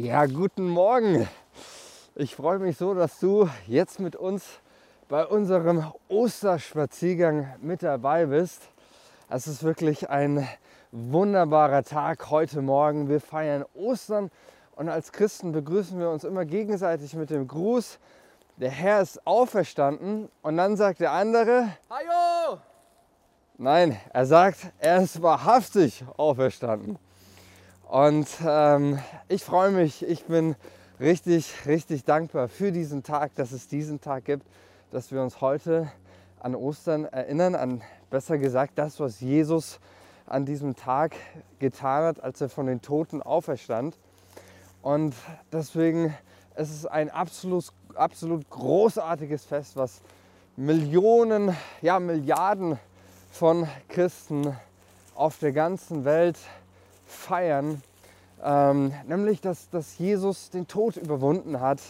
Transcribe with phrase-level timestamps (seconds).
[0.00, 1.28] Ja, guten Morgen.
[2.14, 4.44] Ich freue mich so, dass du jetzt mit uns
[5.08, 8.62] bei unserem Osterspaziergang mit dabei bist.
[9.28, 10.46] Es ist wirklich ein
[10.92, 13.08] wunderbarer Tag heute Morgen.
[13.08, 14.30] Wir feiern Ostern
[14.76, 17.98] und als Christen begrüßen wir uns immer gegenseitig mit dem Gruß,
[18.56, 22.60] der Herr ist auferstanden und dann sagt der andere, Hallo!
[23.56, 27.00] Nein, er sagt, er ist wahrhaftig auferstanden.
[27.88, 28.98] Und ähm,
[29.28, 30.56] ich freue mich, ich bin
[31.00, 34.46] richtig, richtig dankbar für diesen Tag, dass es diesen Tag gibt,
[34.90, 35.90] dass wir uns heute
[36.38, 39.80] an Ostern erinnern, an besser gesagt das, was Jesus
[40.26, 41.16] an diesem Tag
[41.60, 43.96] getan hat, als er von den Toten auferstand.
[44.82, 45.14] Und
[45.50, 46.14] deswegen
[46.56, 50.02] ist es ein absolut, absolut großartiges Fest, was
[50.56, 52.78] Millionen, ja Milliarden
[53.30, 54.54] von Christen
[55.14, 56.36] auf der ganzen Welt
[57.08, 57.82] feiern,
[58.42, 61.80] ähm, nämlich dass, dass Jesus den Tod überwunden hat,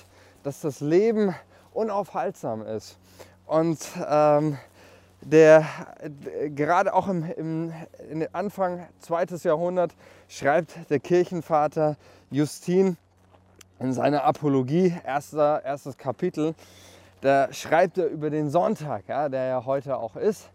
[0.42, 1.34] dass das Leben
[1.74, 2.98] unaufhaltsam ist.
[3.46, 4.58] Und ähm,
[5.20, 5.64] der
[6.54, 7.72] gerade auch im, im,
[8.08, 9.92] im Anfang zweites Jahrhundert
[10.28, 11.96] schreibt der Kirchenvater
[12.30, 12.96] Justin
[13.80, 16.54] in seiner Apologie, erster, erstes Kapitel,
[17.20, 20.50] da schreibt er über den Sonntag, ja, der ja heute auch ist,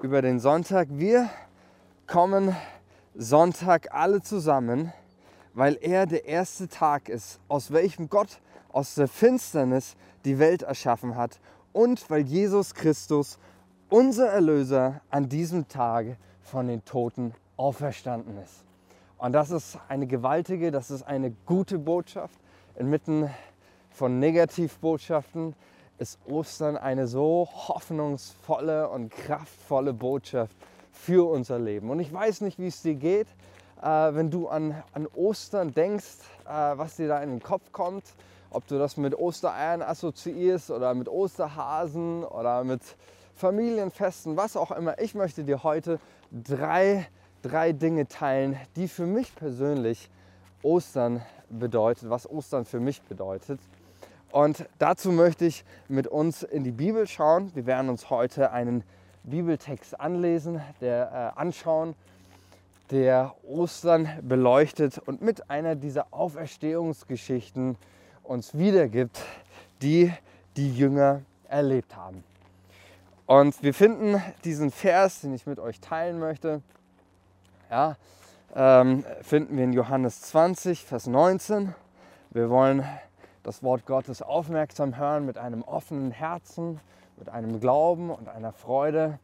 [0.00, 0.88] über den Sonntag.
[0.90, 1.28] Wir
[2.06, 2.56] kommen
[3.20, 4.92] Sonntag alle zusammen,
[5.52, 11.16] weil er der erste Tag ist, aus welchem Gott aus der Finsternis die Welt erschaffen
[11.16, 11.40] hat
[11.72, 13.40] und weil Jesus Christus,
[13.88, 18.62] unser Erlöser, an diesem Tage von den Toten auferstanden ist.
[19.16, 22.38] Und das ist eine gewaltige, das ist eine gute Botschaft.
[22.76, 23.28] Inmitten
[23.90, 25.56] von Negativbotschaften
[25.98, 30.54] ist Ostern eine so hoffnungsvolle und kraftvolle Botschaft
[30.98, 31.90] für unser Leben.
[31.90, 33.28] Und ich weiß nicht, wie es dir geht,
[33.80, 38.04] äh, wenn du an, an Ostern denkst, äh, was dir da in den Kopf kommt.
[38.50, 42.80] Ob du das mit Ostereiern assoziierst oder mit Osterhasen oder mit
[43.34, 44.98] Familienfesten, was auch immer.
[45.00, 46.00] Ich möchte dir heute
[46.32, 47.06] drei,
[47.42, 50.10] drei Dinge teilen, die für mich persönlich
[50.62, 53.60] Ostern bedeutet, was Ostern für mich bedeutet.
[54.32, 57.50] Und dazu möchte ich mit uns in die Bibel schauen.
[57.54, 58.82] Wir werden uns heute einen
[59.28, 61.94] Bibeltext anlesen, der äh, anschauen,
[62.90, 67.76] der Ostern beleuchtet und mit einer dieser Auferstehungsgeschichten
[68.22, 69.20] uns wiedergibt,
[69.82, 70.12] die
[70.56, 72.24] die Jünger erlebt haben.
[73.26, 76.62] Und wir finden diesen Vers, den ich mit euch teilen möchte,
[77.70, 77.96] ja,
[78.54, 81.74] ähm, finden wir in Johannes 20, Vers 19.
[82.30, 82.84] Wir wollen
[83.42, 86.80] das Wort Gottes aufmerksam hören mit einem offenen Herzen
[87.18, 89.18] mit einem Glauben und einer Freude.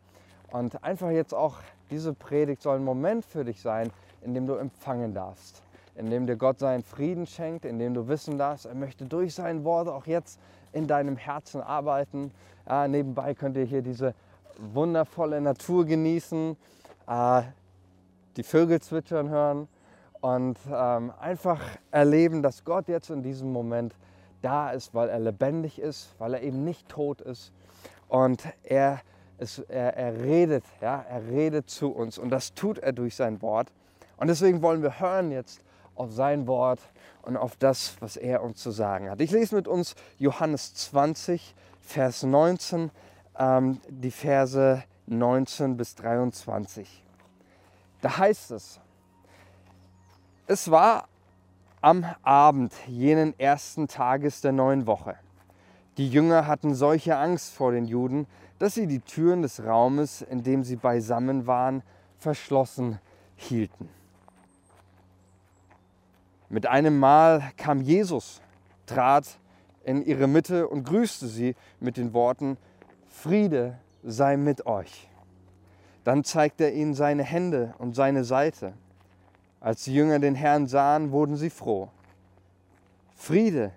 [0.50, 1.56] Und einfach jetzt auch
[1.90, 3.90] diese Predigt soll ein Moment für dich sein,
[4.22, 5.62] in dem du empfangen darfst,
[5.96, 9.34] in dem dir Gott seinen Frieden schenkt, in dem du wissen darfst, er möchte durch
[9.34, 10.40] sein Wort auch jetzt
[10.72, 12.32] in deinem Herzen arbeiten.
[12.66, 14.14] Ja, nebenbei könnt ihr hier diese
[14.58, 16.56] wundervolle Natur genießen,
[17.06, 17.42] äh,
[18.36, 19.68] die Vögel zwitschern hören
[20.20, 23.94] und ähm, einfach erleben, dass Gott jetzt in diesem Moment
[24.42, 27.52] da ist, weil er lebendig ist, weil er eben nicht tot ist
[28.14, 29.00] und er,
[29.38, 33.42] es, er, er redet, ja, er redet zu uns und das tut er durch sein
[33.42, 33.72] Wort.
[34.16, 35.60] Und deswegen wollen wir hören jetzt
[35.96, 36.78] auf sein Wort
[37.22, 39.20] und auf das, was er uns zu sagen hat.
[39.20, 42.92] Ich lese mit uns Johannes 20, Vers 19,
[43.36, 47.04] ähm, die Verse 19 bis 23.
[48.00, 48.78] Da heißt es,
[50.46, 51.08] es war
[51.80, 55.16] am Abend jenen ersten Tages der neuen Woche.
[55.96, 58.26] Die Jünger hatten solche Angst vor den Juden,
[58.58, 61.82] dass sie die Türen des Raumes, in dem sie beisammen waren,
[62.18, 62.98] verschlossen
[63.36, 63.88] hielten.
[66.48, 68.40] Mit einem Mal kam Jesus,
[68.86, 69.38] trat
[69.84, 72.56] in ihre Mitte und grüßte sie mit den Worten,
[73.08, 75.08] Friede sei mit euch.
[76.04, 78.74] Dann zeigte er ihnen seine Hände und seine Seite.
[79.60, 81.88] Als die Jünger den Herrn sahen, wurden sie froh.
[83.14, 83.72] Friede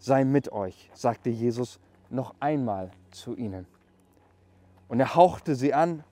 [0.00, 3.66] sei mit euch, sagte Jesus noch einmal zu ihnen.
[4.88, 6.02] Und er hauchte sie an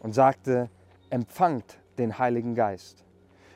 [0.00, 0.70] und sagte,
[1.10, 3.04] empfangt den Heiligen Geist.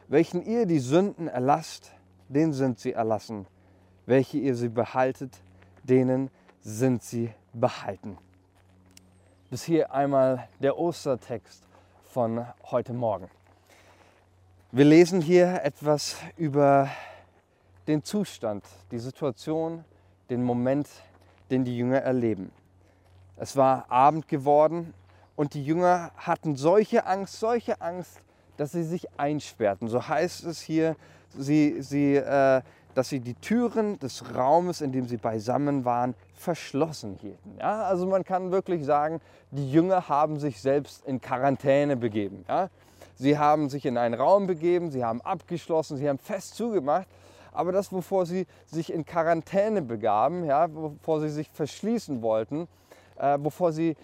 [0.08, 1.92] Welchen ihr die Sünden erlasst,
[2.28, 3.46] denen sind sie erlassen.
[4.06, 5.40] Welche ihr sie behaltet,
[5.84, 8.18] denen sind sie behalten.
[9.50, 11.62] Bis hier einmal der Ostertext
[12.04, 13.28] von heute Morgen.
[14.72, 16.88] Wir lesen hier etwas über
[17.90, 19.84] den Zustand, die Situation,
[20.30, 20.88] den Moment,
[21.50, 22.52] den die Jünger erleben.
[23.36, 24.94] Es war Abend geworden
[25.34, 28.20] und die Jünger hatten solche Angst, solche Angst,
[28.56, 29.88] dass sie sich einsperrten.
[29.88, 30.94] So heißt es hier,
[31.36, 32.62] sie, sie, äh,
[32.94, 37.56] dass sie die Türen des Raumes, in dem sie beisammen waren, verschlossen hielten.
[37.58, 37.84] Ja?
[37.84, 39.20] Also man kann wirklich sagen,
[39.50, 42.44] die Jünger haben sich selbst in Quarantäne begeben.
[42.48, 42.68] Ja?
[43.16, 47.08] Sie haben sich in einen Raum begeben, sie haben abgeschlossen, sie haben fest zugemacht.
[47.52, 52.68] Aber das, wovor sie sich in Quarantäne begaben, ja, wovor sie sich verschließen wollten,
[53.16, 53.96] äh, wovor sie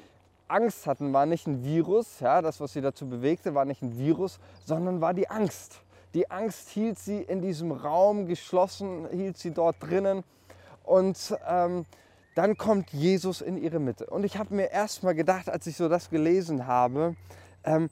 [0.49, 2.21] Angst hatten, war nicht ein Virus.
[2.21, 5.81] Ja, das, was sie dazu bewegte, war nicht ein Virus, sondern war die Angst.
[6.15, 10.25] Die Angst hielt sie in diesem Raum geschlossen, hielt sie dort drinnen.
[10.85, 11.85] Und ähm,
[12.37, 14.07] dann kommt Jesus in ihre Mitte.
[14.07, 17.17] Und ich habe mir erst mal gedacht, als ich so das gelesen habe,
[17.65, 17.91] ähm,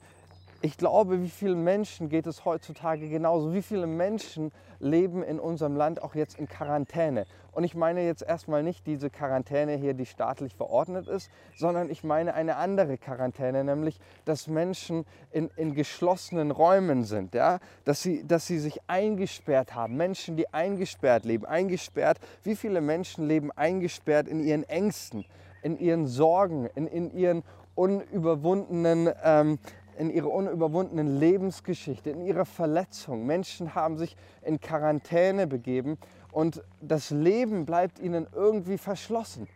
[0.65, 3.53] ich glaube, wie vielen Menschen geht es heutzutage genauso?
[3.53, 7.27] Wie viele Menschen leben in unserem Land auch jetzt in Quarantäne?
[7.51, 12.03] Und ich meine jetzt erstmal nicht diese Quarantäne hier, die staatlich verordnet ist, sondern ich
[12.03, 17.59] meine eine andere Quarantäne, nämlich, dass Menschen in, in geschlossenen Räumen sind, ja?
[17.83, 19.97] dass, sie, dass sie sich eingesperrt haben.
[19.97, 21.45] Menschen, die eingesperrt leben.
[21.45, 25.25] Eingesperrt, wie viele Menschen leben eingesperrt in ihren Ängsten,
[25.61, 27.43] in ihren Sorgen, in, in ihren
[27.75, 29.59] unüberwundenen ähm,
[29.97, 33.25] in ihrer unüberwundenen Lebensgeschichte, in ihrer Verletzung.
[33.25, 35.97] Menschen haben sich in Quarantäne begeben
[36.31, 39.47] und das Leben bleibt ihnen irgendwie verschlossen.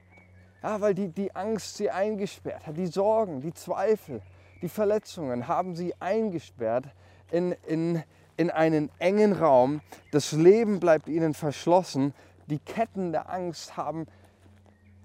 [0.64, 4.22] Ja, weil die, die Angst sie eingesperrt hat, die Sorgen, die Zweifel,
[4.62, 6.86] die Verletzungen haben sie eingesperrt
[7.32, 8.04] in, in,
[8.36, 9.82] in einen engen Raum.
[10.12, 12.14] Das Leben bleibt ihnen verschlossen.
[12.48, 14.06] Die Ketten der Angst haben,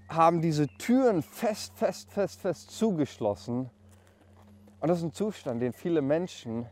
[0.09, 3.71] haben diese Türen fest, fest, fest, fest zugeschlossen
[4.85, 6.67] und das ist ein Zustand, den viele Menschen,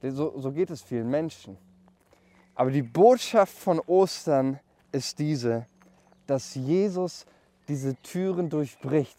[0.00, 1.58] so, so geht es vielen Menschen.
[2.54, 4.60] Aber die Botschaft von Ostern
[4.92, 5.66] ist diese,
[6.28, 7.26] dass Jesus
[7.66, 9.18] diese Türen durchbricht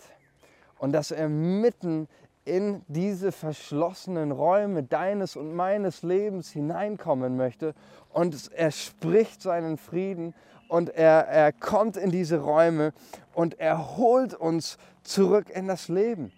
[0.79, 2.07] und dass er mitten
[2.45, 7.75] in diese verschlossenen Räume deines und meines Lebens hineinkommen möchte
[8.13, 10.33] und er spricht seinen Frieden
[10.69, 12.93] und er, er kommt in diese Räume
[13.33, 16.31] und er holt uns zurück in das Leben.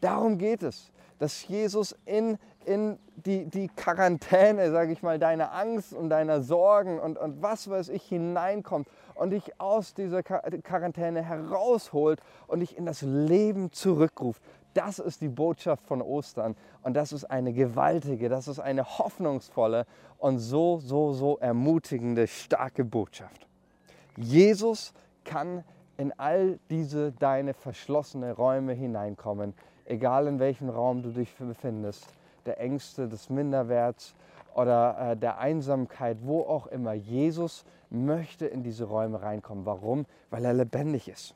[0.00, 5.92] Darum geht es, dass Jesus in, in die, die Quarantäne, sage ich mal, deiner Angst
[5.92, 12.20] und deiner Sorgen und, und was weiß ich hineinkommt und dich aus dieser Quarantäne herausholt
[12.46, 14.42] und dich in das Leben zurückruft.
[14.72, 19.84] Das ist die Botschaft von Ostern und das ist eine gewaltige, das ist eine hoffnungsvolle
[20.16, 23.46] und so, so, so ermutigende, starke Botschaft.
[24.16, 24.94] Jesus
[25.24, 25.64] kann
[25.98, 29.54] in all diese deine verschlossene Räume hineinkommen
[29.90, 32.06] egal in welchem Raum du dich befindest,
[32.46, 34.14] der Ängste, des Minderwerts
[34.54, 36.92] oder äh, der Einsamkeit, wo auch immer.
[36.94, 39.66] Jesus möchte in diese Räume reinkommen.
[39.66, 40.06] Warum?
[40.30, 41.34] Weil er lebendig ist.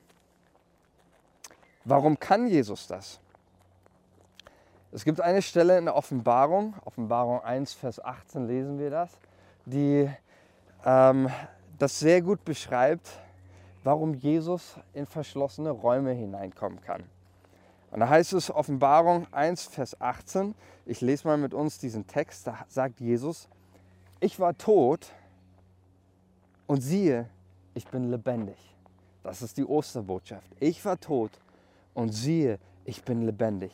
[1.84, 3.20] Warum kann Jesus das?
[4.92, 9.10] Es gibt eine Stelle in der Offenbarung, Offenbarung 1, Vers 18 lesen wir das,
[9.66, 10.08] die
[10.84, 11.28] ähm,
[11.78, 13.10] das sehr gut beschreibt,
[13.82, 17.02] warum Jesus in verschlossene Räume hineinkommen kann.
[17.94, 22.44] Und da heißt es Offenbarung 1, Vers 18, ich lese mal mit uns diesen Text,
[22.44, 23.48] da sagt Jesus,
[24.18, 25.12] ich war tot
[26.66, 27.30] und siehe,
[27.72, 28.56] ich bin lebendig.
[29.22, 30.50] Das ist die Osterbotschaft.
[30.58, 31.30] Ich war tot
[31.94, 33.70] und siehe, ich bin lebendig.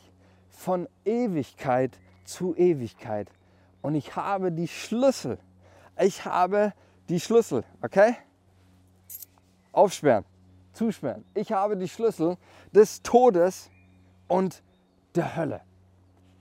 [0.51, 3.27] Von Ewigkeit zu Ewigkeit.
[3.81, 5.39] Und ich habe die Schlüssel.
[5.99, 6.73] Ich habe
[7.09, 8.15] die Schlüssel, okay?
[9.71, 10.25] Aufsperren,
[10.73, 11.25] zusperren.
[11.33, 12.37] Ich habe die Schlüssel
[12.71, 13.71] des Todes
[14.31, 14.63] und
[15.15, 15.59] der Hölle.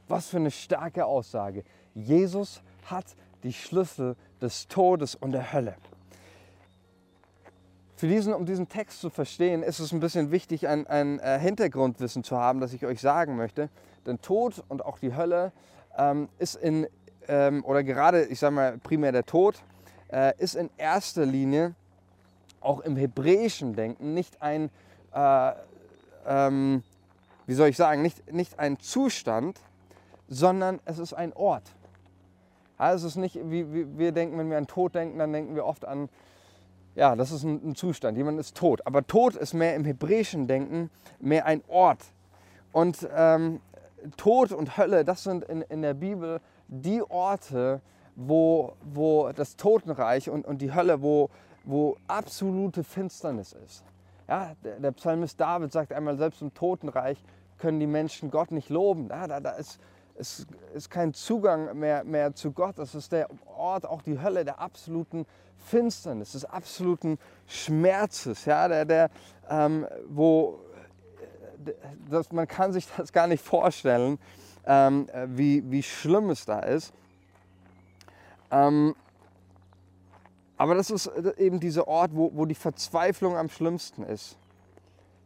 [0.07, 1.65] Was für eine starke Aussage.
[1.93, 3.05] Jesus hat
[3.43, 5.75] die Schlüssel des Todes und der Hölle.
[7.97, 11.41] Für diesen, um diesen Text zu verstehen, ist es ein bisschen wichtig, ein, ein äh,
[11.41, 13.69] Hintergrundwissen zu haben, das ich euch sagen möchte.
[14.07, 15.51] Denn Tod und auch die Hölle
[15.99, 16.87] ähm, ist in,
[17.27, 19.65] ähm, oder gerade, ich sage mal primär der Tod,
[20.13, 21.75] äh, ist in erster Linie
[22.61, 24.71] auch im hebräischen Denken nicht ein
[25.13, 25.53] äh,
[26.25, 26.85] ähm,
[27.51, 29.59] wie soll ich sagen, nicht, nicht ein Zustand,
[30.29, 31.65] sondern es ist ein Ort.
[32.77, 35.57] Also es ist nicht, wie, wie wir denken, wenn wir an Tod denken, dann denken
[35.57, 36.09] wir oft an,
[36.95, 38.87] ja, das ist ein, ein Zustand, jemand ist tot.
[38.87, 42.05] Aber Tod ist mehr im hebräischen Denken mehr ein Ort.
[42.71, 43.61] Und ähm,
[44.17, 47.81] Tod und Hölle, das sind in, in der Bibel die Orte,
[48.15, 51.31] wo, wo das Totenreich und, und die Hölle, wo,
[51.65, 53.83] wo absolute Finsternis ist.
[54.29, 57.19] Ja, der Psalmist David sagt einmal, selbst im Totenreich
[57.61, 59.09] können die Menschen Gott nicht loben.
[59.09, 59.79] Ja, da, da ist,
[60.17, 62.79] ist, ist kein Zugang mehr, mehr zu Gott.
[62.79, 65.27] Das ist der Ort, auch die Hölle der absoluten
[65.57, 69.11] Finsternis, des absoluten Schmerzes, ja, der, der,
[69.49, 70.61] ähm, wo
[72.09, 74.19] das, man kann sich das gar nicht vorstellen,
[74.67, 76.93] ähm, wie, wie schlimm es da ist.
[78.51, 78.95] Ähm,
[80.57, 84.37] aber das ist eben dieser Ort, wo, wo die Verzweiflung am schlimmsten ist,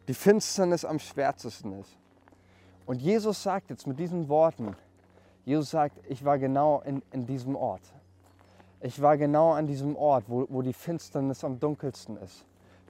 [0.06, 1.96] die Finsternis am schwärzesten ist.
[2.86, 4.76] Und Jesus sagt jetzt mit diesen Worten,
[5.44, 7.82] Jesus sagt, ich war genau in, in diesem Ort.
[8.80, 12.44] Ich war genau an diesem Ort, wo, wo die Finsternis am dunkelsten ist,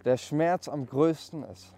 [0.05, 1.73] der Schmerz am größten ist,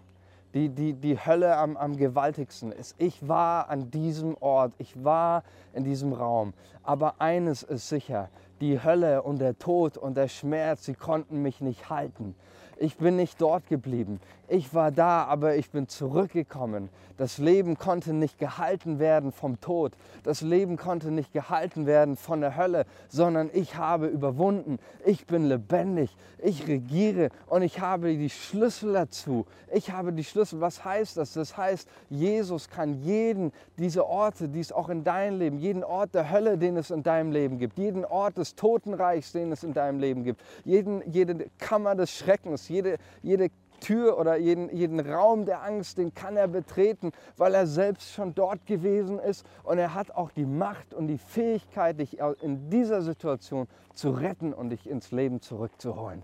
[0.55, 2.95] die, die, die Hölle am, am gewaltigsten ist.
[2.99, 5.43] Ich war an diesem Ort, ich war
[5.75, 6.55] in diesem Raum.
[6.83, 8.31] Aber eines ist sicher,
[8.61, 12.35] die Hölle und der Tod und der Schmerz, sie konnten mich nicht halten.
[12.79, 14.21] Ich bin nicht dort geblieben.
[14.49, 16.89] Ich war da, aber ich bin zurückgekommen.
[17.17, 19.93] Das Leben konnte nicht gehalten werden vom Tod.
[20.23, 24.79] Das Leben konnte nicht gehalten werden von der Hölle, sondern ich habe überwunden.
[25.05, 26.15] Ich bin lebendig.
[26.39, 29.47] Ich regiere und ich habe die Schlüssel dazu.
[29.73, 30.61] Ich habe die Schlüssel.
[30.61, 31.33] Was heißt das?
[31.33, 36.15] Das heißt, Jesus kann jeden diese Orte, die es auch in deinem Leben, jeden Ort
[36.15, 39.73] der Hölle, den es in deinem Leben gibt, jeden Ort des Totenreichs, den es in
[39.73, 45.45] deinem Leben gibt, jeden, jede Kammer des Schreckens, jede, jede Tür oder jeden, jeden Raum
[45.45, 49.95] der Angst, den kann er betreten, weil er selbst schon dort gewesen ist und er
[49.95, 54.89] hat auch die Macht und die Fähigkeit, dich in dieser Situation zu retten und dich
[54.89, 56.23] ins Leben zurückzuholen.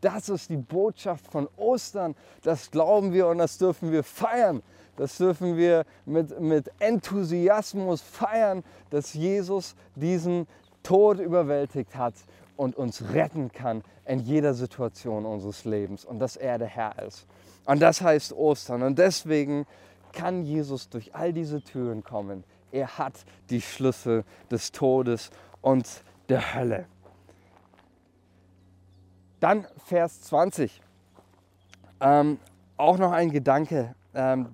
[0.00, 4.62] Das ist die Botschaft von Ostern, das glauben wir und das dürfen wir feiern.
[4.96, 10.46] Das dürfen wir mit, mit Enthusiasmus feiern, dass Jesus diesen
[10.84, 12.14] Tod überwältigt hat
[12.56, 17.26] und uns retten kann in jeder Situation unseres Lebens und dass er der Herr ist.
[17.64, 18.82] Und das heißt Ostern.
[18.82, 19.66] Und deswegen
[20.12, 22.44] kann Jesus durch all diese Türen kommen.
[22.70, 25.30] Er hat die Schlüssel des Todes
[25.62, 25.86] und
[26.28, 26.86] der Hölle.
[29.40, 30.80] Dann Vers 20.
[32.00, 32.38] Ähm,
[32.76, 34.48] auch noch ein Gedanke, ähm,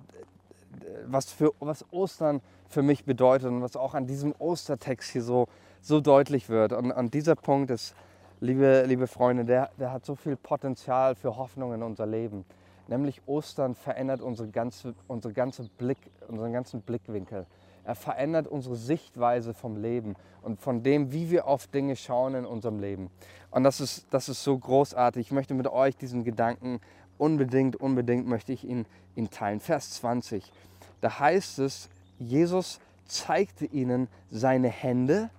[1.05, 5.47] was, für, was Ostern für mich bedeutet und was auch an diesem Ostertext hier so
[5.81, 6.73] so deutlich wird.
[6.73, 7.95] Und, und dieser Punkt ist,
[8.41, 12.43] liebe, liebe Freunde, der, der hat so viel Potenzial für Hoffnung in unser Leben.
[12.87, 17.45] Nämlich Ostern verändert unsere ganze, unsere ganze Blick, unseren ganzen Blickwinkel.
[17.83, 22.45] Er verändert unsere Sichtweise vom Leben und von dem, wie wir auf Dinge schauen in
[22.45, 23.09] unserem Leben.
[23.51, 25.27] Und das ist, das ist so großartig.
[25.27, 26.81] Ich möchte mit euch diesen Gedanken
[27.17, 29.59] unbedingt, unbedingt möchte ich ihn, ihn teilen.
[29.59, 30.51] Vers 20.
[30.99, 35.29] Da heißt es, Jesus zeigte ihnen seine Hände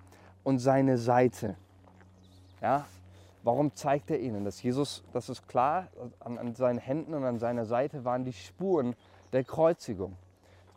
[0.43, 1.57] und seine Seite.
[2.63, 2.87] Ja,
[3.43, 4.63] warum zeigt er ihnen das?
[4.63, 5.89] Jesus, das ist klar,
[6.21, 8.95] an, an seinen Händen und an seiner Seite waren die Spuren
[9.33, 10.17] der Kreuzigung.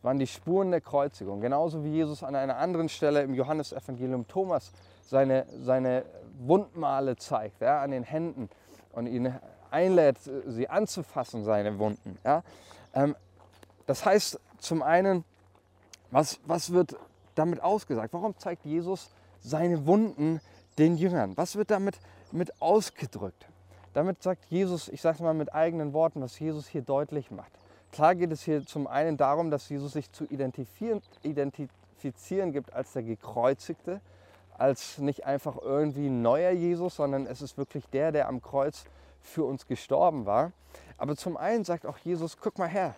[0.02, 1.42] Waren die Spuren der Kreuzigung.
[1.42, 4.72] Genauso wie Jesus an einer anderen Stelle im Johannesevangelium Thomas
[5.04, 6.06] seine, seine
[6.40, 8.50] Wundmale zeigt, ja, an den Händen
[8.92, 9.34] und ihn
[9.70, 12.18] einlädt, sie anzufassen, seine Wunden.
[12.24, 12.44] Ja.
[12.94, 13.16] Ähm,
[13.86, 15.24] das heißt zum einen,
[16.10, 16.96] was, was wird
[17.36, 18.14] damit ausgesagt?
[18.14, 19.12] Warum zeigt Jesus
[19.42, 20.42] seine Wunden
[20.78, 21.38] den Jüngern.
[21.38, 22.00] Was wird damit
[22.32, 23.48] mit ausgedrückt?
[23.94, 27.52] Damit sagt Jesus, ich sage es mal mit eigenen Worten, was Jesus hier deutlich macht.
[27.92, 31.02] Klar geht es hier zum einen darum, dass Jesus sich zu identifizieren,
[32.52, 34.02] gibt als der Gekreuzigte,
[34.58, 38.84] als nicht einfach irgendwie ein neuer Jesus, sondern es ist wirklich der, der am Kreuz
[39.22, 40.52] für uns gestorben war.
[40.98, 42.96] Aber zum einen sagt auch Jesus, guck mal her,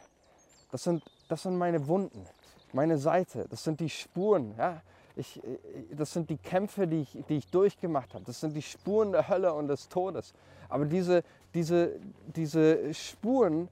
[0.71, 2.25] das sind, das sind meine Wunden,
[2.73, 4.55] meine Seite, das sind die Spuren.
[4.57, 4.81] Ja?
[5.17, 5.57] Ich, äh,
[5.91, 8.23] das sind die Kämpfe, die ich, die ich durchgemacht habe.
[8.25, 10.33] Das sind die Spuren der Hölle und des Todes.
[10.69, 11.99] Aber diese, diese,
[12.35, 13.69] diese Spuren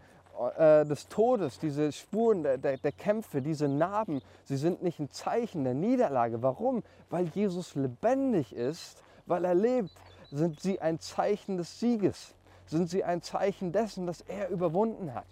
[0.57, 5.09] äh, des Todes, diese Spuren der, der, der Kämpfe, diese Narben, sie sind nicht ein
[5.09, 6.41] Zeichen der Niederlage.
[6.41, 6.83] Warum?
[7.09, 9.91] Weil Jesus lebendig ist, weil er lebt,
[10.31, 12.33] sind sie ein Zeichen des Sieges.
[12.65, 15.25] Sind sie ein Zeichen dessen, dass er überwunden hat.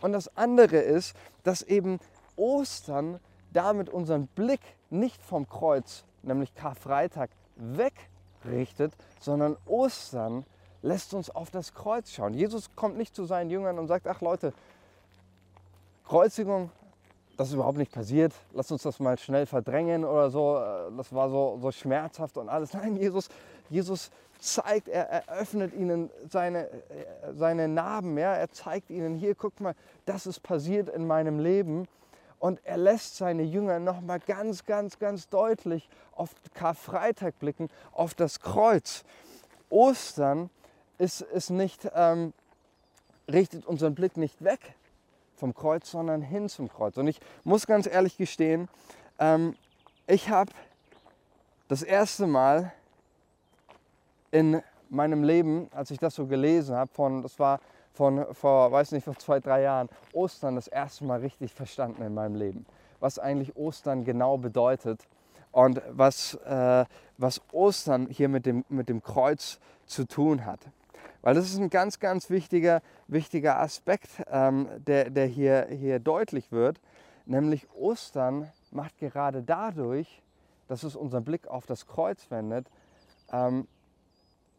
[0.00, 1.98] Und das andere ist, dass eben
[2.36, 3.20] Ostern
[3.54, 10.44] damit unseren Blick nicht vom Kreuz, nämlich Karfreitag, wegrichtet, sondern Ostern
[10.82, 12.34] lässt uns auf das Kreuz schauen.
[12.34, 14.52] Jesus kommt nicht zu seinen Jüngern und sagt, ach Leute,
[16.04, 16.70] Kreuzigung,
[17.36, 20.60] das ist überhaupt nicht passiert, lass uns das mal schnell verdrängen oder so,
[20.96, 22.74] das war so, so schmerzhaft und alles.
[22.74, 23.28] Nein, Jesus,
[23.70, 26.68] Jesus zeigt, er eröffnet ihnen seine,
[27.32, 28.34] seine Narben, ja?
[28.34, 31.88] er zeigt ihnen, hier, guck mal, das ist passiert in meinem Leben
[32.44, 38.38] und er lässt seine Jünger nochmal ganz, ganz, ganz deutlich auf Karfreitag blicken, auf das
[38.38, 39.02] Kreuz.
[39.70, 40.50] Ostern
[40.98, 42.34] ist, ist nicht, ähm,
[43.32, 44.74] richtet unseren Blick nicht weg
[45.36, 46.98] vom Kreuz, sondern hin zum Kreuz.
[46.98, 48.68] Und ich muss ganz ehrlich gestehen,
[49.18, 49.56] ähm,
[50.06, 50.52] ich habe
[51.68, 52.74] das erste Mal
[54.32, 54.60] in
[54.90, 57.58] meinem Leben, als ich das so gelesen habe, von, das war
[57.94, 62.12] von vor, weiß nicht, vor zwei, drei Jahren Ostern das erste Mal richtig verstanden in
[62.12, 62.66] meinem Leben.
[63.04, 65.06] was eigentlich Ostern genau bedeutet
[65.52, 66.86] und was, äh,
[67.18, 70.60] was Ostern hier mit dem, mit dem Kreuz zu tun hat.
[71.20, 76.50] Weil das ist ein ganz, ganz wichtiger, wichtiger Aspekt, ähm, der, der hier, hier deutlich
[76.50, 76.80] wird.
[77.26, 80.22] Nämlich Ostern macht gerade dadurch,
[80.66, 82.66] dass es unseren Blick auf das Kreuz wendet,
[83.32, 83.68] ähm,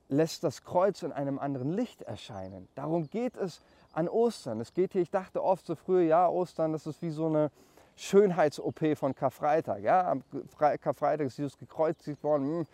[0.10, 2.68] lässt das Kreuz in einem anderen Licht erscheinen.
[2.76, 3.62] Darum geht es
[3.94, 4.60] an Ostern.
[4.60, 7.52] Es geht hier, ich dachte oft so früher, ja, Ostern, das ist wie so eine
[7.96, 9.82] Schönheits-OP von Karfreitag.
[9.82, 10.12] Ja?
[10.12, 10.24] Am
[10.58, 12.60] Karfreitag ist Jesus gekreuzigt worden.
[12.60, 12.68] Hm,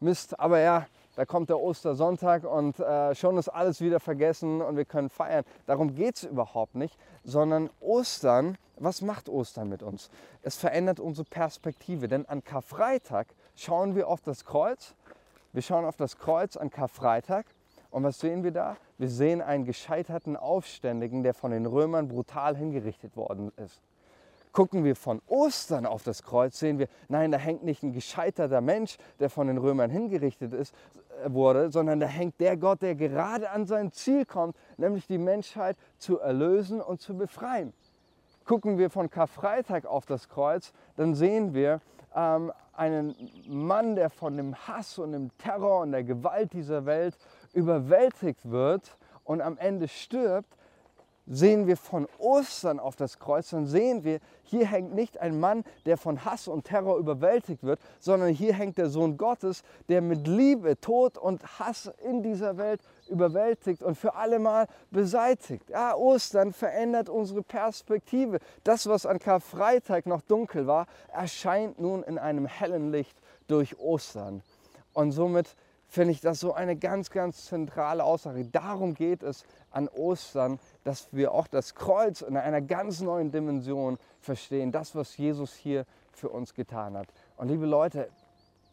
[0.00, 4.76] Mist, aber ja, da kommt der Ostersonntag und äh, schon ist alles wieder vergessen und
[4.76, 5.44] wir können feiern.
[5.64, 10.10] Darum geht es überhaupt nicht, sondern Ostern, was macht Ostern mit uns?
[10.42, 14.94] Es verändert unsere Perspektive, denn an Karfreitag schauen wir auf das Kreuz.
[15.56, 17.46] Wir schauen auf das Kreuz an Karfreitag
[17.90, 18.76] und was sehen wir da?
[18.98, 23.80] Wir sehen einen gescheiterten Aufständigen, der von den Römern brutal hingerichtet worden ist.
[24.52, 28.60] Gucken wir von Ostern auf das Kreuz, sehen wir, nein, da hängt nicht ein gescheiterter
[28.60, 30.74] Mensch, der von den Römern hingerichtet ist,
[31.24, 35.16] äh, wurde, sondern da hängt der Gott, der gerade an sein Ziel kommt, nämlich die
[35.16, 37.72] Menschheit zu erlösen und zu befreien.
[38.44, 41.80] Gucken wir von Karfreitag auf das Kreuz, dann sehen wir
[42.16, 43.14] ähm, einen
[43.46, 47.16] Mann, der von dem Hass und dem Terror und der Gewalt dieser Welt
[47.52, 50.56] überwältigt wird und am Ende stirbt,
[51.26, 55.64] sehen wir von Ostern auf das Kreuz, dann sehen wir, hier hängt nicht ein Mann,
[55.84, 60.26] der von Hass und Terror überwältigt wird, sondern hier hängt der Sohn Gottes, der mit
[60.26, 65.70] Liebe, Tod und Hass in dieser Welt überwältigt und für allemal beseitigt.
[65.70, 68.38] Ja, Ostern verändert unsere Perspektive.
[68.64, 73.16] Das, was an Karfreitag noch dunkel war, erscheint nun in einem hellen Licht
[73.48, 74.42] durch Ostern.
[74.92, 75.56] Und somit
[75.88, 78.44] finde ich das so eine ganz, ganz zentrale Aussage.
[78.44, 83.98] Darum geht es an Ostern, dass wir auch das Kreuz in einer ganz neuen Dimension
[84.20, 84.72] verstehen.
[84.72, 87.08] Das, was Jesus hier für uns getan hat.
[87.36, 88.08] Und liebe Leute,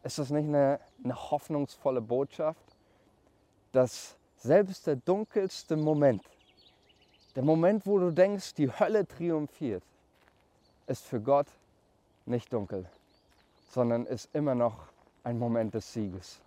[0.02, 2.76] ist das nicht eine, eine hoffnungsvolle Botschaft,
[3.72, 6.22] dass selbst der dunkelste Moment,
[7.34, 9.82] der Moment, wo du denkst, die Hölle triumphiert,
[10.86, 11.46] ist für Gott
[12.26, 12.84] nicht dunkel,
[13.70, 14.76] sondern ist immer noch
[15.24, 16.40] ein Moment des Sieges.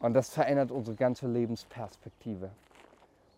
[0.00, 2.50] Und das verändert unsere ganze Lebensperspektive.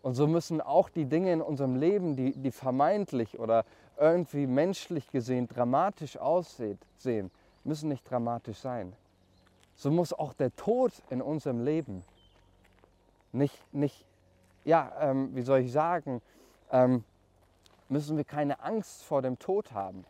[0.03, 3.67] Und so müssen auch die Dinge in unserem Leben, die, die vermeintlich oder
[3.99, 6.79] irgendwie menschlich gesehen dramatisch aussehen,
[7.65, 8.95] müssen nicht dramatisch sein.
[9.77, 12.05] So muss auch der Tod in unserem Leben
[13.33, 14.07] nicht, nicht
[14.65, 16.21] ja, ähm, wie soll ich sagen,
[16.71, 17.05] ähm,
[17.89, 20.05] müssen wir keine Angst vor dem Tod haben.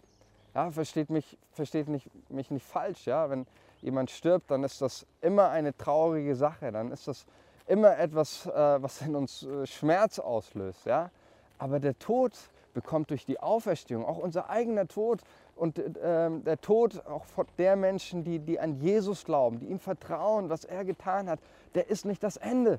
[0.55, 3.07] Ja, versteht mich, versteht mich, mich nicht falsch.
[3.07, 3.31] Ja?
[3.31, 3.47] Wenn
[3.81, 6.73] jemand stirbt, dann ist das immer eine traurige Sache.
[6.73, 7.27] Dann ist das
[7.67, 10.87] immer etwas, äh, was in uns äh, Schmerz auslöst.
[10.87, 11.11] Ja?
[11.59, 12.33] Aber der Tod
[12.75, 15.21] bekommt durch die Auferstehung, auch unser eigener Tod
[15.55, 17.25] und äh, der Tod auch
[17.59, 21.41] der Menschen, die, die an Jesus glauben, die ihm vertrauen, was er getan hat,
[21.75, 22.79] der ist nicht das Ende.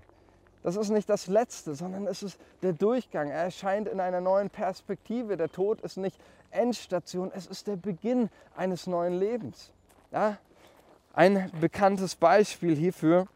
[0.64, 3.30] Das ist nicht das Letzte, sondern es ist der Durchgang.
[3.30, 5.38] Er erscheint in einer neuen Perspektive.
[5.38, 6.20] Der Tod ist nicht
[6.52, 9.72] Endstation, es ist der Beginn eines neuen Lebens.
[10.12, 10.38] Ja?
[11.14, 13.28] Ein bekanntes Beispiel hierfür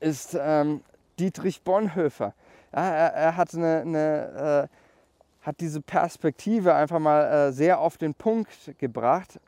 [0.00, 0.82] ist ähm,
[1.18, 2.34] Dietrich Bonhoeffer.
[2.72, 7.98] Ja, er, er, hat, eine, eine, äh, hat diese Perspektive einfach mal äh, sehr auf
[7.98, 9.40] den Punkt gebracht.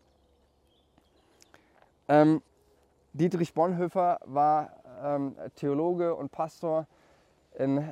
[2.08, 2.42] Ähm,
[3.12, 4.70] Dietrich Bonhoeffer war
[5.02, 6.86] ähm, Theologe und Pastor
[7.58, 7.86] in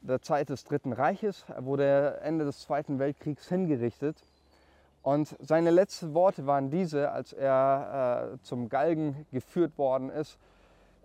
[0.00, 1.44] der Zeit des Dritten Reiches.
[1.48, 4.22] Er wurde Ende des Zweiten Weltkriegs hingerichtet.
[5.02, 10.38] Und seine letzten Worte waren diese, als er äh, zum Galgen geführt worden ist.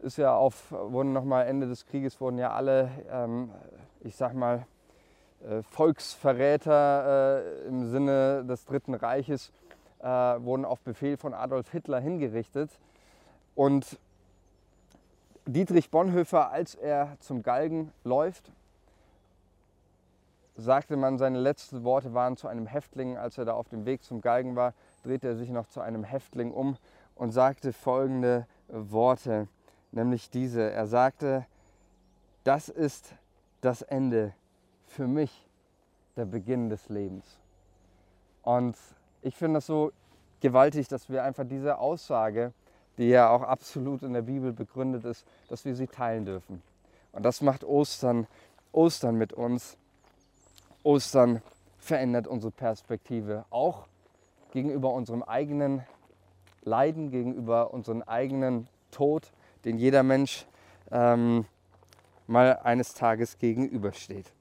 [0.04, 3.52] Ist ja auf, wurden nochmal Ende des Krieges wurden ja alle, ähm,
[4.02, 4.67] ich sag mal,
[5.43, 9.52] äh, Volksverräter äh, im Sinne des Dritten Reiches
[10.00, 12.70] äh, wurden auf Befehl von Adolf Hitler hingerichtet.
[13.56, 14.00] Und
[15.48, 18.52] Dietrich Bonhoeffer, als er zum Galgen läuft,
[20.58, 24.04] sagte man, seine letzten Worte waren zu einem Häftling, als er da auf dem Weg
[24.04, 26.76] zum Galgen war, drehte er sich noch zu einem Häftling um
[27.16, 29.48] und sagte folgende Worte,
[29.94, 30.70] nämlich diese.
[30.70, 31.46] Er sagte,
[32.44, 33.16] das ist
[33.62, 34.34] das Ende
[34.86, 35.48] für mich,
[36.18, 37.40] der Beginn des Lebens.
[38.42, 38.76] Und
[39.22, 39.94] ich finde das so
[40.42, 42.52] gewaltig, dass wir einfach diese Aussage
[42.98, 46.62] die ja auch absolut in der Bibel begründet ist, dass wir sie teilen dürfen.
[47.12, 48.28] Und das macht Ostern,
[48.72, 49.78] Ostern mit uns.
[50.84, 51.42] Ostern
[51.80, 53.88] verändert unsere Perspektive auch
[54.52, 55.84] gegenüber unserem eigenen
[56.64, 59.32] Leiden, gegenüber unserem eigenen Tod,
[59.66, 60.46] den jeder Mensch
[60.92, 61.46] ähm,
[62.28, 64.32] mal eines Tages gegenübersteht.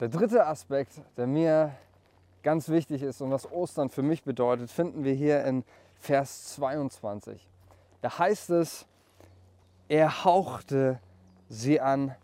[0.00, 1.74] Der dritte Aspekt, der mir
[2.42, 5.64] ganz wichtig ist und was Ostern für mich bedeutet, finden wir hier in
[5.98, 7.48] Vers 22.
[8.02, 8.86] Da heißt es,
[9.88, 11.00] er hauchte
[11.48, 12.14] sie an,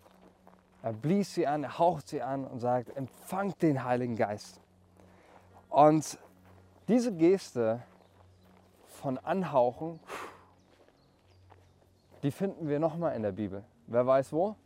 [0.82, 4.60] er blies sie an, er haucht sie an und sagt, empfangt den Heiligen Geist.
[5.68, 6.18] Und
[6.88, 7.82] diese Geste
[8.88, 10.00] von Anhauchen,
[12.22, 13.64] die finden wir nochmal in der Bibel.
[13.86, 14.56] Wer weiß wo?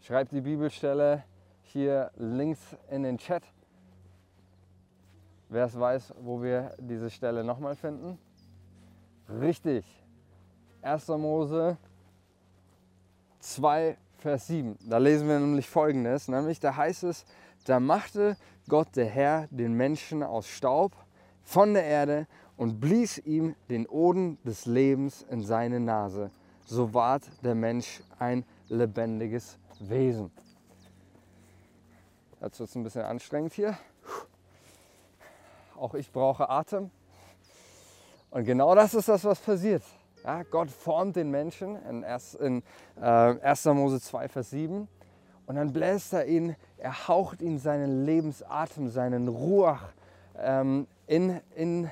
[0.00, 1.24] Schreibt die Bibelstelle
[1.62, 3.42] hier links in den Chat.
[5.48, 8.18] Wer es weiß, wo wir diese Stelle nochmal finden?
[9.28, 9.84] Richtig.
[10.82, 11.08] 1.
[11.08, 11.76] Mose
[13.40, 14.76] 2, Vers 7.
[14.88, 17.24] Da lesen wir nämlich folgendes, nämlich da heißt es,
[17.64, 18.36] da machte
[18.68, 20.92] Gott der Herr den Menschen aus Staub
[21.42, 26.30] von der Erde und blies ihm den Oden des Lebens in seine Nase.
[26.64, 30.32] So ward der Mensch ein lebendiges Wesen.
[32.40, 33.78] Jetzt wird es ein bisschen anstrengend hier.
[35.78, 36.90] Auch ich brauche Atem.
[38.30, 39.82] Und genau das ist das, was passiert.
[40.24, 42.62] Ja, Gott formt den Menschen in, 1, in
[43.00, 43.64] äh, 1.
[43.66, 44.88] Mose 2, Vers 7.
[45.46, 49.92] Und dann bläst er ihn, er haucht ihn seinen Lebensatem, seinen Ruach
[50.38, 51.90] ähm, in, in,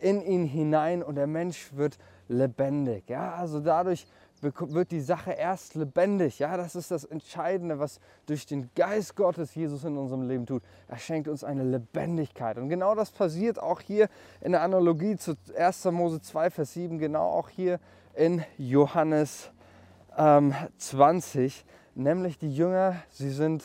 [0.00, 3.08] in ihn hinein und der Mensch wird lebendig.
[3.08, 4.06] Ja, also dadurch
[4.42, 6.38] wird die Sache erst lebendig.
[6.38, 10.62] Ja, das ist das Entscheidende, was durch den Geist Gottes Jesus in unserem Leben tut.
[10.88, 12.56] Er schenkt uns eine Lebendigkeit.
[12.56, 14.08] Und genau das passiert auch hier
[14.40, 15.84] in der Analogie zu 1.
[15.86, 17.80] Mose 2, Vers 7, genau auch hier
[18.14, 19.50] in Johannes
[20.16, 21.64] ähm, 20.
[21.94, 23.64] Nämlich die Jünger, sie sind,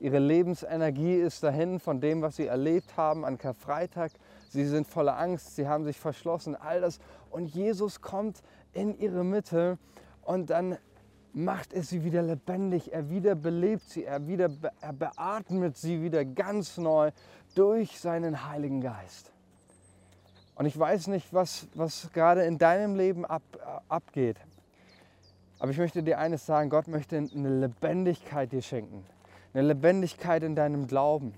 [0.00, 4.10] ihre Lebensenergie ist dahin von dem, was sie erlebt haben an Karfreitag.
[4.48, 6.98] Sie sind voller Angst, sie haben sich verschlossen, all das.
[7.30, 9.78] Und Jesus kommt in ihre Mitte
[10.28, 10.76] und dann
[11.32, 14.50] macht er sie wieder lebendig, er wiederbelebt sie, er, wieder,
[14.82, 17.12] er beatmet sie wieder ganz neu
[17.54, 19.32] durch seinen Heiligen Geist.
[20.54, 23.42] Und ich weiß nicht, was, was gerade in deinem Leben ab,
[23.88, 24.36] abgeht.
[25.60, 29.06] Aber ich möchte dir eines sagen, Gott möchte eine Lebendigkeit dir schenken.
[29.54, 31.32] Eine Lebendigkeit in deinem Glauben.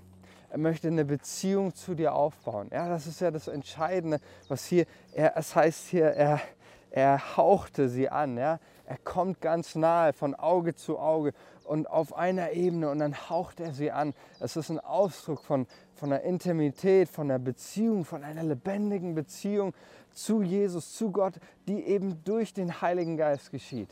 [0.49, 2.67] Er möchte eine Beziehung zu dir aufbauen.
[2.73, 6.41] Ja, das ist ja das Entscheidende, was hier, er, es heißt hier, er,
[6.89, 8.37] er hauchte sie an.
[8.37, 8.59] Ja?
[8.85, 11.33] Er kommt ganz nahe, von Auge zu Auge
[11.65, 14.13] und auf einer Ebene und dann haucht er sie an.
[14.39, 19.73] Es ist ein Ausdruck von, von einer Intimität, von einer Beziehung, von einer lebendigen Beziehung
[20.11, 21.35] zu Jesus, zu Gott,
[21.67, 23.89] die eben durch den Heiligen Geist geschieht.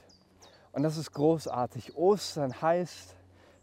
[0.71, 1.95] Und das ist großartig.
[1.95, 3.15] Ostern heißt,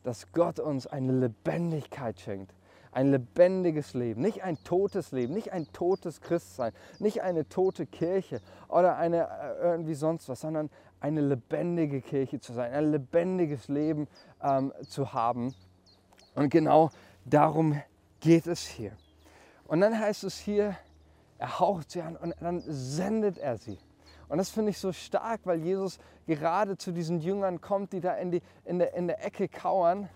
[0.02, 2.54] dass Gott uns eine Lebendigkeit schenkt
[2.96, 8.40] ein lebendiges Leben, nicht ein totes Leben, nicht ein totes Christsein, nicht eine tote Kirche
[8.68, 14.08] oder eine äh, irgendwie sonst was, sondern eine lebendige Kirche zu sein, ein lebendiges Leben
[14.42, 15.54] ähm, zu haben.
[16.34, 16.90] Und genau
[17.24, 17.80] darum
[18.20, 18.92] geht es hier.
[19.66, 20.76] Und dann heißt es hier,
[21.38, 23.78] er haucht sie an und dann sendet er sie.
[24.28, 28.14] Und das finde ich so stark, weil Jesus gerade zu diesen Jüngern kommt, die da
[28.14, 30.08] in, die, in, der, in der Ecke kauern,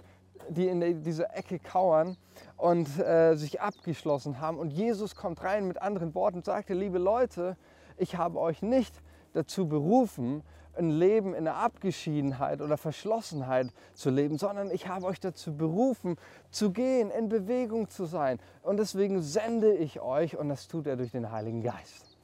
[0.49, 2.17] die in dieser Ecke kauern
[2.57, 4.59] und äh, sich abgeschlossen haben.
[4.59, 7.57] Und Jesus kommt rein mit anderen Worten und sagte, liebe Leute,
[7.97, 9.01] ich habe euch nicht
[9.33, 10.43] dazu berufen,
[10.77, 16.17] ein Leben in der Abgeschiedenheit oder Verschlossenheit zu leben, sondern ich habe euch dazu berufen,
[16.51, 18.39] zu gehen, in Bewegung zu sein.
[18.63, 22.17] Und deswegen sende ich euch und das tut er durch den Heiligen Geist.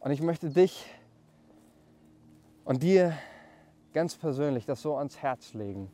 [0.00, 0.86] Und ich möchte dich
[2.64, 3.14] und dir
[3.92, 5.90] ganz persönlich das so ans Herz legen.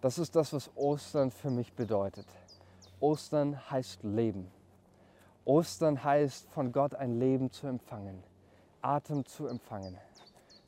[0.00, 2.26] Das ist das, was Ostern für mich bedeutet.
[3.00, 4.50] Ostern heißt Leben.
[5.44, 8.22] Ostern heißt von Gott ein Leben zu empfangen,
[8.82, 9.96] Atem zu empfangen.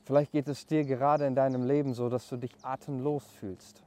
[0.04, 3.82] Vielleicht geht es dir gerade in deinem Leben so, dass du dich atemlos fühlst.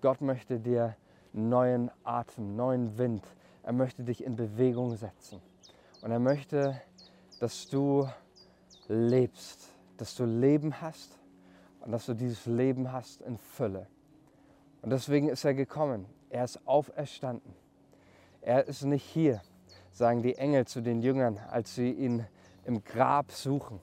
[0.00, 0.96] Gott möchte dir
[1.32, 3.24] neuen Atem, neuen Wind.
[3.62, 5.40] Er möchte dich in Bewegung setzen.
[6.02, 6.80] Und er möchte,
[7.40, 8.08] dass du
[8.88, 11.18] lebst, dass du Leben hast
[11.80, 13.86] und dass du dieses Leben hast in Fülle.
[14.82, 16.06] Und deswegen ist er gekommen.
[16.30, 17.54] Er ist auferstanden.
[18.40, 19.42] Er ist nicht hier,
[19.90, 22.26] sagen die Engel zu den Jüngern, als sie ihn
[22.64, 23.80] im Grab suchen.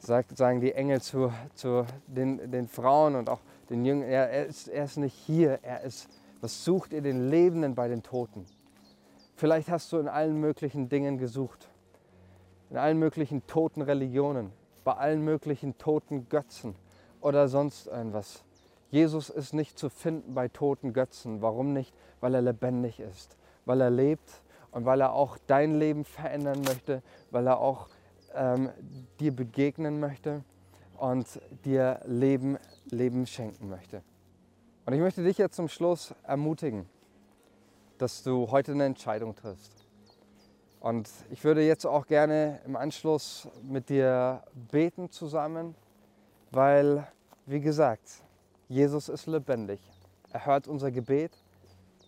[0.00, 4.84] Sagen die Engel zu, zu den, den Frauen und auch den Jüngern, er ist, er
[4.84, 6.08] ist nicht hier, er ist,
[6.40, 8.46] was sucht ihr den Lebenden bei den Toten?
[9.36, 11.68] Vielleicht hast du in allen möglichen Dingen gesucht,
[12.70, 14.52] in allen möglichen toten Religionen,
[14.84, 16.74] bei allen möglichen toten Götzen
[17.20, 18.42] oder sonst irgendwas.
[18.90, 21.42] Jesus ist nicht zu finden bei toten Götzen.
[21.42, 21.94] Warum nicht?
[22.20, 27.02] Weil er lebendig ist, weil er lebt und weil er auch dein Leben verändern möchte,
[27.30, 27.88] weil er auch
[28.38, 28.70] ähm,
[29.20, 30.44] dir begegnen möchte
[30.96, 31.26] und
[31.64, 32.58] dir Leben,
[32.90, 34.02] Leben schenken möchte.
[34.86, 36.86] Und ich möchte dich jetzt zum Schluss ermutigen.
[37.98, 39.72] dass du heute eine Entscheidung triffst.
[40.80, 45.74] Und ich würde jetzt auch gerne im Anschluss mit dir beten zusammen,
[46.52, 47.06] weil,
[47.46, 48.22] wie gesagt,
[48.68, 49.80] Jesus ist lebendig.
[50.32, 51.32] Er hört unser Gebet,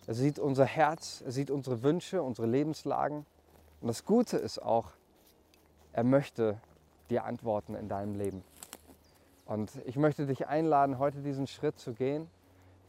[0.07, 3.25] er sieht unser Herz, er sieht unsere Wünsche, unsere Lebenslagen.
[3.81, 4.91] Und das Gute ist auch,
[5.93, 6.57] er möchte
[7.09, 8.43] dir antworten in deinem Leben.
[9.45, 12.29] Und ich möchte dich einladen, heute diesen Schritt zu gehen.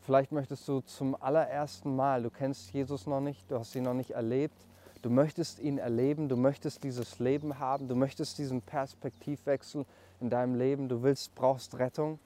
[0.02, 3.94] Vielleicht möchtest du zum allerersten Mal, du kennst Jesus noch nicht, du hast ihn noch
[3.94, 4.54] nicht erlebt,
[5.02, 9.84] du möchtest ihn erleben, du möchtest dieses Leben haben, du möchtest diesen Perspektivwechsel
[10.20, 12.18] in deinem Leben, du willst, brauchst Rettung,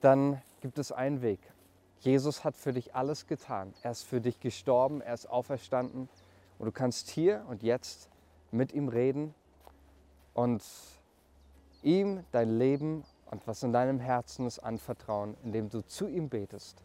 [0.00, 1.40] dann gibt es einen Weg.
[2.00, 3.74] Jesus hat für dich alles getan.
[3.82, 6.08] Er ist für dich gestorben, er ist auferstanden
[6.58, 8.08] und du kannst hier und jetzt
[8.50, 9.34] mit ihm reden
[10.38, 10.62] und
[11.82, 16.84] ihm dein Leben und was in deinem Herzen ist anvertrauen, indem du zu ihm betest.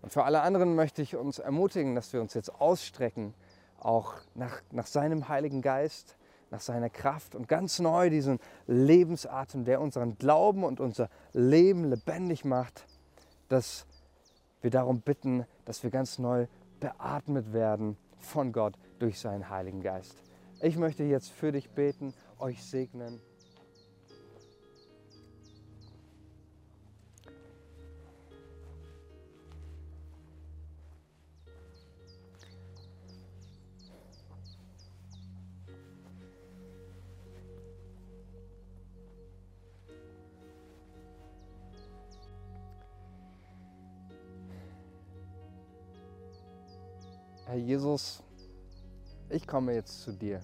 [0.00, 3.34] Und für alle anderen möchte ich uns ermutigen, dass wir uns jetzt ausstrecken,
[3.78, 6.16] auch nach, nach seinem Heiligen Geist,
[6.50, 12.46] nach seiner Kraft und ganz neu diesen Lebensatem, der unseren Glauben und unser Leben lebendig
[12.46, 12.86] macht,
[13.50, 13.84] dass
[14.62, 16.46] wir darum bitten, dass wir ganz neu
[16.80, 20.22] beatmet werden von Gott durch seinen Heiligen Geist.
[20.62, 23.20] Ich möchte jetzt für dich beten, euch segnen.
[47.50, 48.22] Herr Jesus,
[49.28, 50.40] ich komme jetzt zu dir.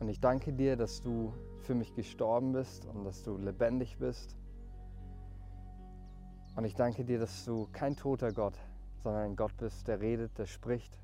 [0.00, 4.36] Und ich danke dir, dass du für mich gestorben bist und dass du lebendig bist.
[6.56, 8.58] Und ich danke dir, dass du kein toter Gott,
[9.02, 10.96] sondern ein Gott bist, der redet, der spricht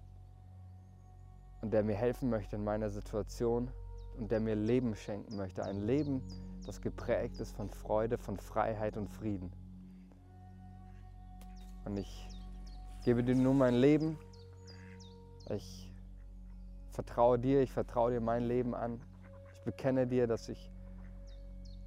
[1.60, 3.70] und der mir helfen möchte in meiner Situation
[4.18, 5.64] und der mir Leben schenken möchte.
[5.64, 6.22] Ein Leben,
[6.66, 9.52] das geprägt ist von Freude, von Freiheit und Frieden.
[11.84, 12.28] Und ich
[13.04, 14.18] gebe dir nun mein Leben.
[15.48, 15.89] Ich
[16.90, 19.00] vertraue dir, ich vertraue dir mein Leben an.
[19.54, 20.70] Ich bekenne dir, dass ich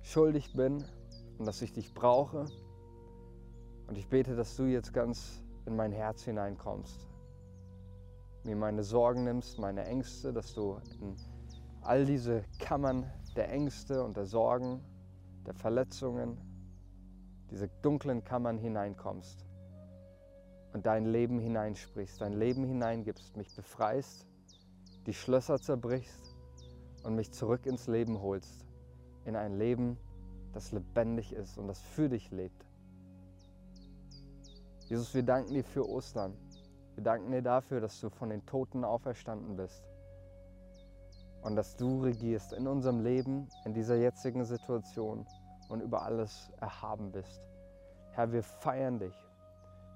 [0.01, 0.83] schuldig bin
[1.37, 2.45] und dass ich dich brauche.
[3.87, 7.07] Und ich bete, dass du jetzt ganz in mein Herz hineinkommst.
[8.43, 11.15] Mir meine Sorgen nimmst, meine Ängste, dass du in
[11.81, 14.81] all diese Kammern der Ängste und der Sorgen,
[15.45, 16.37] der Verletzungen,
[17.49, 19.45] diese dunklen Kammern hineinkommst
[20.73, 24.27] und dein Leben hineinsprichst, dein Leben hineingibst, mich befreist,
[25.05, 26.35] die Schlösser zerbrichst
[27.03, 28.65] und mich zurück ins Leben holst,
[29.25, 29.97] in ein Leben,
[30.53, 32.65] das lebendig ist und das für dich lebt.
[34.87, 36.37] Jesus, wir danken dir für Ostern.
[36.95, 39.83] Wir danken dir dafür, dass du von den Toten auferstanden bist
[41.41, 45.25] und dass du regierst in unserem Leben, in dieser jetzigen Situation
[45.69, 47.41] und über alles erhaben bist.
[48.11, 49.15] Herr, wir feiern dich.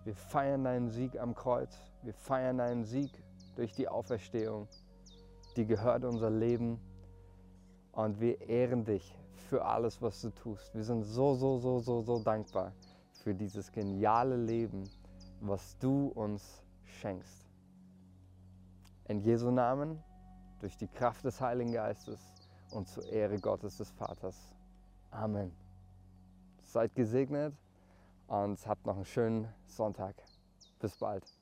[0.03, 1.77] Wir feiern deinen Sieg am Kreuz.
[2.01, 3.11] Wir feiern deinen Sieg
[3.55, 4.67] durch die Auferstehung.
[5.57, 6.79] Die gehört unser Leben.
[7.91, 9.15] Und wir ehren dich
[9.49, 10.73] für alles, was du tust.
[10.75, 12.73] Wir sind so, so, so, so, so dankbar
[13.23, 14.87] für dieses geniale Leben,
[15.41, 17.49] was du uns schenkst.
[19.07, 20.03] In Jesu Namen,
[20.59, 22.19] durch die Kraft des Heiligen Geistes
[22.71, 24.53] und zur Ehre Gottes des Vaters.
[25.09, 25.51] Amen.
[26.61, 27.55] Seid gesegnet
[28.27, 30.15] und habt noch einen schönen Sonntag.
[30.79, 31.36] Bis bald.